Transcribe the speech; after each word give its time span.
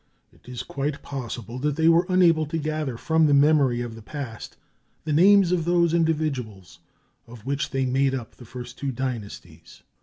It 0.33 0.49
is 0.49 0.63
quite 0.63 1.03
possible 1.03 1.59
that 1.59 1.75
they 1.75 1.87
were 1.87 2.07
unable 2.09 2.47
to 2.47 2.57
gather 2.57 2.97
from 2.97 3.27
the 3.27 3.35
memory 3.35 3.81
of 3.81 3.93
the 3.93 4.01
past 4.01 4.57
the 5.03 5.13
names 5.13 5.51
of 5.51 5.63
those 5.63 5.93
individuals 5.93 6.79
of 7.27 7.45
which 7.45 7.69
they 7.69 7.85
made 7.85 8.15
up 8.15 8.33
the 8.33 8.45
first 8.45 8.79
two 8.79 8.91
dynasties. 8.91 9.83